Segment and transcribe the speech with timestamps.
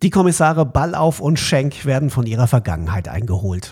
[0.00, 3.68] Die Kommissare Ballauf und Schenk werden von ihrer Vergangenheit eingeholt.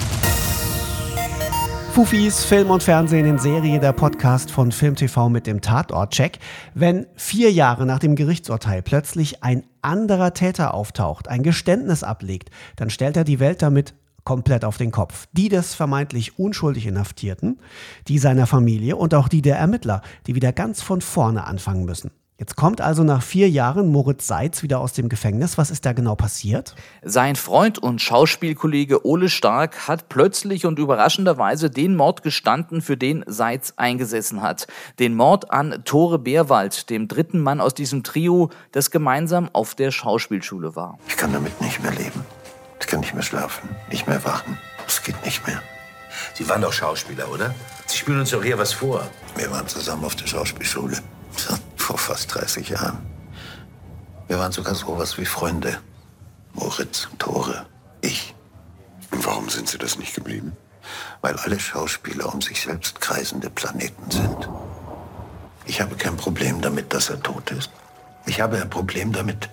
[1.93, 6.41] Fufis Film und Fernsehen in Serie, der Podcast von FilmTV mit dem Tatortcheck.
[6.75, 12.91] Wenn vier Jahre nach dem Gerichtsurteil plötzlich ein anderer Täter auftaucht, ein Geständnis ablegt, dann
[12.91, 15.29] stellt er die Welt damit komplett auf den Kopf.
[15.31, 17.61] Die des vermeintlich unschuldig Inhaftierten,
[18.09, 22.11] die seiner Familie und auch die der Ermittler, die wieder ganz von vorne anfangen müssen.
[22.39, 25.57] Jetzt kommt also nach vier Jahren Moritz Seitz wieder aus dem Gefängnis.
[25.57, 26.75] Was ist da genau passiert?
[27.03, 33.25] Sein Freund und Schauspielkollege Ole Stark hat plötzlich und überraschenderweise den Mord gestanden, für den
[33.27, 34.67] Seitz eingesessen hat.
[34.99, 39.91] Den Mord an Tore Beerwald, dem dritten Mann aus diesem Trio, das gemeinsam auf der
[39.91, 40.99] Schauspielschule war.
[41.09, 42.23] Ich kann damit nicht mehr leben.
[42.79, 44.59] Ich kann nicht mehr schlafen, nicht mehr wachen.
[44.87, 45.63] Es geht nicht mehr.
[46.35, 47.55] Sie waren doch Schauspieler, oder?
[47.87, 49.09] Sie spielen uns doch hier was vor.
[49.37, 50.99] Wir waren zusammen auf der Schauspielschule
[51.87, 52.99] vor fast 30 Jahren.
[54.27, 55.79] Wir waren sogar sowas wie Freunde.
[56.53, 57.67] Moritz, Tore,
[58.01, 58.35] ich.
[59.13, 60.57] Und warum sind Sie das nicht geblieben?
[61.21, 64.49] Weil alle Schauspieler um sich selbst kreisende Planeten sind.
[65.65, 67.71] Ich habe kein Problem damit, dass er tot ist.
[68.27, 69.49] Ich habe ein Problem damit,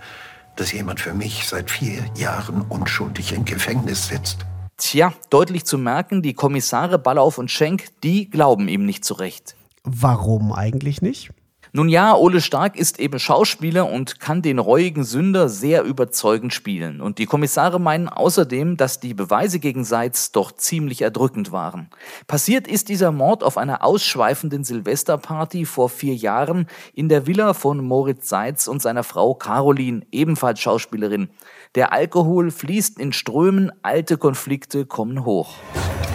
[0.55, 4.39] dass jemand für mich seit vier Jahren unschuldig im Gefängnis sitzt.
[4.77, 9.55] Tja, deutlich zu merken, die Kommissare Ballauf und Schenk, die glauben ihm nicht zurecht.
[9.83, 11.29] Warum eigentlich nicht?
[11.75, 17.01] Nun ja, Ole Stark ist eben Schauspieler und kann den reuigen Sünder sehr überzeugend spielen.
[17.01, 21.89] Und die Kommissare meinen außerdem, dass die Beweise gegen Seitz doch ziemlich erdrückend waren.
[22.27, 27.83] Passiert ist dieser Mord auf einer ausschweifenden Silvesterparty vor vier Jahren in der Villa von
[27.83, 31.29] Moritz Seitz und seiner Frau Caroline, ebenfalls Schauspielerin.
[31.73, 35.55] Der Alkohol fließt in Strömen, alte Konflikte kommen hoch.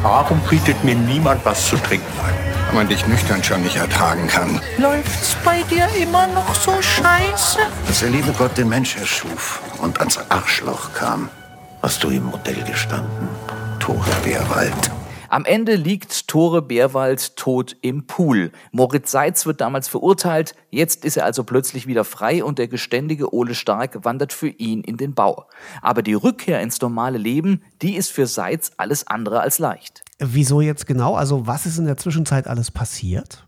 [0.02, 2.47] Warum bietet mir niemand was zu trinken an?
[2.68, 4.60] Wenn man dich nüchtern schon nicht ertragen kann.
[4.76, 7.58] Läuft's bei dir immer noch so scheiße?
[7.86, 11.30] Als der liebe Gott den Mensch erschuf und ans Arschloch kam,
[11.82, 13.28] hast du im Modell gestanden,
[13.78, 14.90] Tore Bärwald.
[15.30, 18.50] Am Ende liegt Tore Bärwald tot im Pool.
[18.72, 23.34] Moritz Seitz wird damals verurteilt, jetzt ist er also plötzlich wieder frei und der geständige
[23.34, 25.46] Ole Stark wandert für ihn in den Bau.
[25.82, 30.02] Aber die Rückkehr ins normale Leben, die ist für Seitz alles andere als leicht.
[30.18, 31.14] Wieso jetzt genau?
[31.14, 33.47] Also was ist in der Zwischenzeit alles passiert?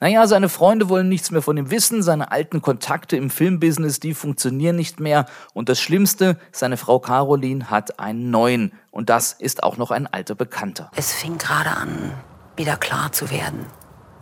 [0.00, 4.14] Naja, seine Freunde wollen nichts mehr von ihm wissen, seine alten Kontakte im Filmbusiness, die
[4.14, 5.26] funktionieren nicht mehr.
[5.54, 8.72] Und das Schlimmste, seine Frau Caroline hat einen neuen.
[8.90, 10.90] Und das ist auch noch ein alter Bekannter.
[10.96, 12.12] Es fing gerade an,
[12.56, 13.66] wieder klar zu werden.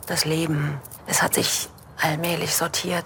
[0.06, 1.68] Das Leben, es hat sich
[2.00, 3.04] allmählich sortiert.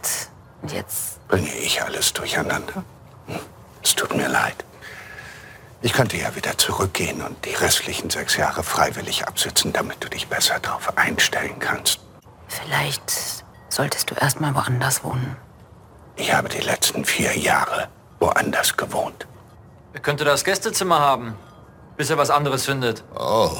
[0.62, 1.26] Und jetzt...
[1.28, 2.84] Bringe ich alles durcheinander?
[3.26, 3.38] Hm,
[3.82, 4.64] es tut mir leid.
[5.82, 10.28] Ich könnte ja wieder zurückgehen und die restlichen sechs Jahre freiwillig absitzen, damit du dich
[10.28, 12.00] besser darauf einstellen kannst.
[12.64, 15.36] Vielleicht solltest du erst mal woanders wohnen.
[16.16, 17.88] Ich habe die letzten vier Jahre
[18.20, 19.26] woanders gewohnt.
[19.92, 21.36] Er könnte das Gästezimmer haben,
[21.98, 23.04] bis er was anderes findet.
[23.14, 23.50] Oh,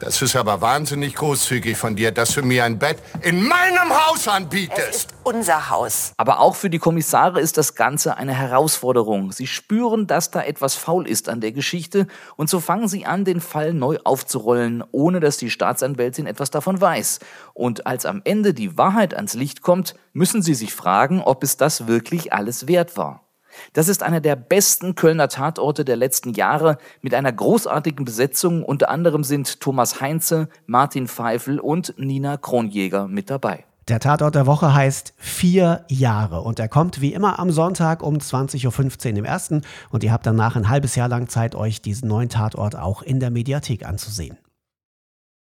[0.00, 4.26] das ist aber wahnsinnig großzügig von dir, dass du mir ein Bett in meinem Haus
[4.26, 4.78] anbietest.
[4.78, 6.12] Es ist unser Haus.
[6.16, 9.30] Aber auch für die Kommissare ist das Ganze eine Herausforderung.
[9.32, 12.06] Sie spüren, dass da etwas faul ist an der Geschichte
[12.36, 16.80] und so fangen sie an, den Fall neu aufzurollen, ohne dass die Staatsanwältin etwas davon
[16.80, 17.20] weiß.
[17.52, 21.58] Und als am Ende die Wahrheit ans Licht kommt, müssen sie sich fragen, ob es
[21.58, 23.29] das wirklich alles wert war.
[23.72, 28.62] Das ist einer der besten Kölner Tatorte der letzten Jahre mit einer großartigen Besetzung.
[28.62, 33.64] Unter anderem sind Thomas Heinze, Martin Pfeifel und Nina Kronjäger mit dabei.
[33.88, 38.18] Der Tatort der Woche heißt Vier Jahre und er kommt wie immer am Sonntag um
[38.18, 42.08] 20.15 Uhr im ersten und ihr habt danach ein halbes Jahr lang Zeit, euch diesen
[42.08, 44.38] neuen Tatort auch in der Mediathek anzusehen.